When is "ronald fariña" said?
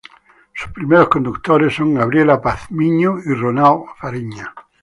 3.35-4.51